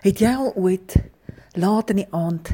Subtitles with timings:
[0.00, 0.94] Het jy al ooit
[1.60, 2.48] laat in die aand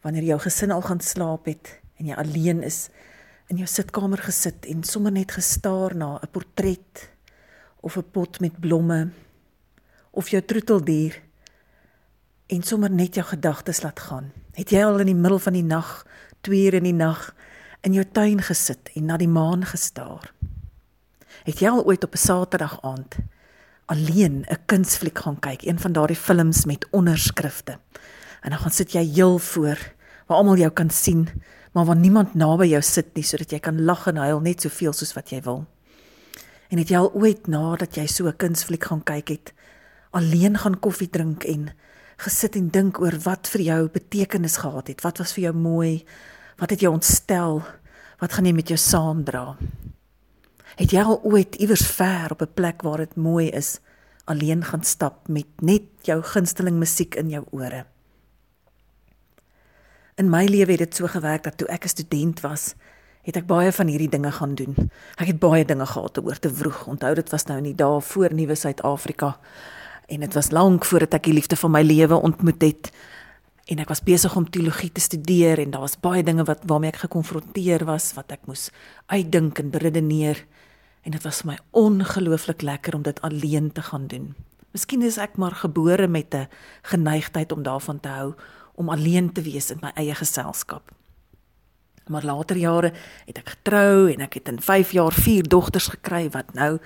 [0.00, 2.86] wanneer jou gesin al gaan slaap het en jy alleen is
[3.52, 7.10] in jou sitkamer gesit en sommer net gestaar na 'n portret
[7.84, 9.10] of 'n pot met blomme
[10.10, 11.20] of jou troeteldier
[12.46, 14.32] en sommer net jou gedagtes laat gaan.
[14.54, 16.06] Het jy al in die middel van die nag,
[16.40, 17.34] 2 uur in die nag
[17.82, 20.32] in jou tuin gesit en na die maan gestaar?
[21.44, 23.16] Het jy al ooit op 'n Saterdag aand
[23.86, 27.78] alleen 'n kunsfliek gaan kyk, een van daardie films met onderskrifte?
[28.40, 29.78] En dan gaan sit jy heel voor
[30.26, 31.28] waar almal jou kan sien,
[31.72, 34.92] maar waar niemand naby jou sit nie sodat jy kan lag en huil net soveel
[34.92, 35.66] soos wat jy wil.
[36.68, 39.52] En het jy al ooit nadat jy so 'n kunsfliek gaan kyk het,
[40.10, 41.70] alleen gaan koffie drink en
[42.16, 45.02] gesit en dink oor wat vir jou betekenis gehad het?
[45.04, 46.04] Wat was vir jou mooi?
[46.56, 47.62] Wat het jou ontstel?
[48.18, 49.56] Wat gaan jy met jou saamdra?
[50.76, 53.80] Het jy al ooit iewers ver op 'n plek waar dit mooi is,
[54.26, 57.84] alleen gaan stap met net jou gunsteling musiek in jou ore?
[60.16, 62.74] In my lewe het dit so gewerk dat toe ek 'n student was,
[63.26, 64.76] het ek baie van hierdie dinge gaan doen.
[65.18, 66.86] Ek het baie dinge gehad oor te vroeg.
[66.86, 69.36] Onthou dit was nou in die dae voor nuwe Suid-Afrika
[70.06, 72.92] en dit was lank voordat ek die liefde van my lewe ontmoet het.
[73.66, 76.94] En ek was besig om teologie te studeer en daar was baie dinge wat waarmee
[76.94, 78.70] ek gekonfronteer was wat ek moes
[79.10, 80.44] uitdink en beredeneer.
[81.06, 84.32] En dit was vir my ongelooflik lekker om dit alleen te gaan doen.
[84.74, 86.48] Miskien is ek maar gebore met 'n
[86.82, 88.34] geneigtheid om daarvan te hou
[88.74, 90.90] om alleen te wees in my eie geselskap.
[92.06, 92.92] Maar later jare
[93.26, 96.78] het ek getrou en ek het in 5 jaar 4 dogters gekry wat nou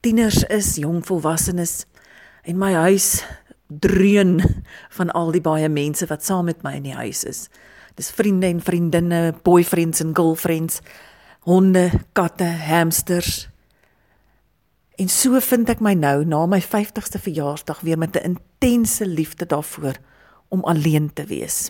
[0.00, 1.84] tieners is, jong volwassenes
[2.42, 3.24] en my huis
[3.66, 4.42] dreun
[4.96, 7.48] van al die baie mense wat saam met my in die huis is.
[7.94, 10.80] Dis vriende en vriendinne, boyfriends en girlfriends,
[11.40, 13.48] honde, katte, hamsters.
[15.04, 19.46] En so vind ek my nou na my 50ste verjaarsdag weer met 'n intense liefde
[19.46, 19.96] daarvoor
[20.48, 21.68] om alleen te wees.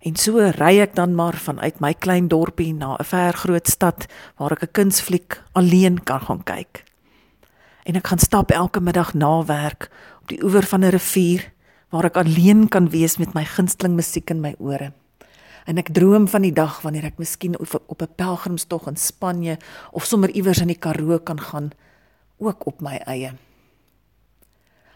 [0.00, 4.06] En so ry ek dan maar vanuit my klein dorpie na 'n ver groot stad
[4.36, 6.84] waar ek 'n kunsfliek alleen kan gaan kyk.
[7.84, 9.90] En ek gaan stap elke middag na werk
[10.20, 11.52] op die oewer van 'n rivier
[11.90, 14.92] waar ek alleen kan wees met my gunsteling musiek in my ore.
[15.66, 19.58] En ek droom van die dag wanneer ek miskien op 'n pelgrimstog in Spanje
[19.92, 21.70] of sommer iewers in die Karoo kan gaan
[22.42, 23.32] ook op my eie.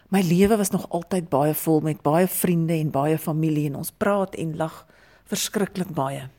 [0.09, 3.91] My lewe was nog altyd baie vol met baie vriende en baie familie en ons
[3.91, 4.85] praat en lag
[5.27, 6.29] verskriklik baie.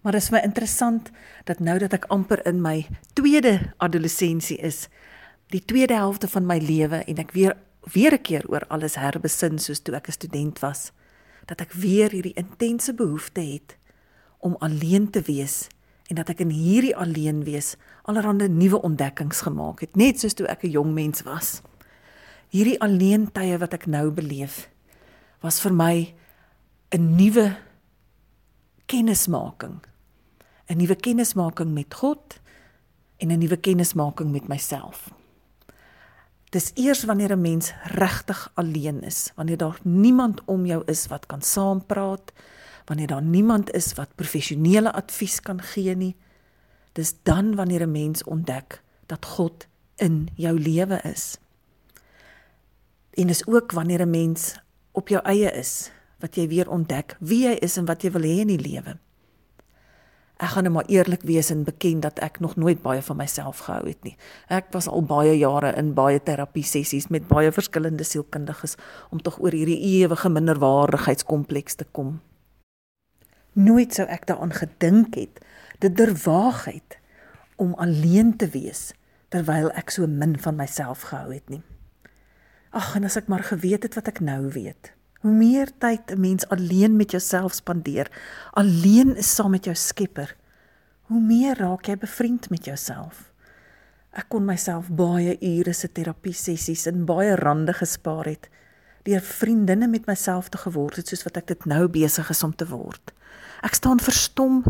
[0.00, 1.10] Maar dit is my interessant
[1.44, 2.86] dat nou dat ek amper in my
[3.18, 4.86] tweede adolessensie is,
[5.52, 7.56] die tweede helfte van my lewe en ek weer
[7.92, 10.92] weer 'n keer oor alles herbesin soos toe ek 'n student was,
[11.46, 13.76] dat ek weer hierdie intense behoefte het
[14.38, 15.68] om alleen te wees
[16.08, 20.46] en dat ek in hierdie alleen wees allerlei nuwe ontdekkings gemaak het, net soos toe
[20.46, 21.62] ek 'n jong mens was
[22.48, 24.68] hierdie alleen tye wat ek nou beleef
[25.44, 26.14] was vir my
[26.92, 27.56] 'n nuwe
[28.86, 29.84] kennismaking.
[30.68, 32.40] 'n Nuwe kennismaking met God
[33.18, 35.10] en 'n nuwe kennismaking met myself.
[36.50, 41.26] Dis eers wanneer 'n mens regtig alleen is, wanneer daar niemand om jou is wat
[41.26, 42.32] kan saampraat,
[42.88, 46.16] wanneer daar niemand is wat professionele advies kan gee nie.
[46.92, 49.66] Dis dan wanneer 'n mens ontdek dat God
[49.96, 51.38] in jou lewe is.
[53.10, 54.60] En is ook wanneer 'n mens
[54.92, 58.22] op jou eie is wat jy weer ontdek wie jy is en wat jy wil
[58.22, 58.98] hê in die lewe.
[60.38, 63.58] Ek gaan net maar eerlik wees en beken dat ek nog nooit baie van myself
[63.66, 64.14] gehou het nie.
[64.46, 68.76] Ek was al baie jare in baie terapie sessies met baie verskillende sielkundiges
[69.10, 72.20] om tog oor hierdie ewige minderwaardigheidskompleks te kom.
[73.58, 75.40] Nooit sou ek daaraan gedink het
[75.82, 76.98] dit derwaagheid
[77.58, 78.92] om alleen te wees
[79.34, 81.62] terwyl ek so min van myself gehou het nie.
[82.70, 84.92] Ag, en as ek maar geweet het wat ek nou weet.
[85.24, 88.06] Hoe meer tyd 'n mens alleen met jouself spandeer,
[88.52, 90.36] alleen is saam met jou Skepper,
[91.10, 93.32] hoe meer raak jy bevriend met jouself.
[94.12, 98.48] Ek kon myself baie ure se terapie sessies in baie rande gespaar het
[99.02, 102.54] deur vriendinne met myself te geword het soos wat ek dit nou besig is om
[102.54, 103.12] te word.
[103.62, 104.64] Ek staan verstom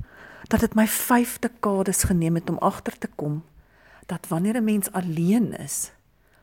[0.48, 3.44] dat dit my 5 dekades geneem het om agter te kom
[4.08, 5.92] dat wanneer 'n mens alleen is,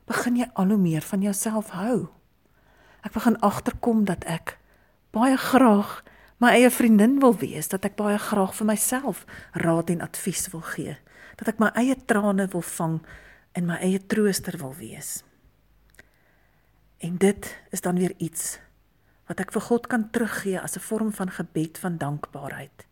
[0.06, 2.07] begin jy al hoe meer van jouself hou.
[3.01, 4.57] Ek begin agterkom dat ek
[5.12, 6.03] baie graag
[6.38, 10.62] my eie vriendin wil wees, dat ek baie graag vir myself raad en advies wil
[10.62, 10.98] gee,
[11.36, 13.01] dat ek my eie trane wil vang
[13.51, 15.24] en my eie trooster wil wees.
[16.98, 18.59] En dit is dan weer iets
[19.27, 22.86] wat ek vir God kan teruggee as 'n vorm van gebed van dankbaarheid.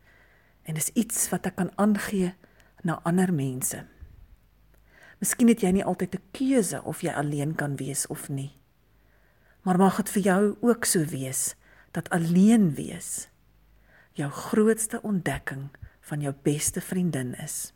[0.64, 2.34] En dis iets wat ek kan aangee
[2.84, 3.86] na ander mense.
[5.20, 8.60] Miskien het jy nie altyd 'n keuse of jy alleen kan wees of nie.
[9.62, 11.56] Maar mag dit vir jou ook so wees
[11.92, 13.30] dat alleen wees
[14.12, 15.70] jou grootste ontdekking
[16.02, 17.74] van jou beste vriendin is.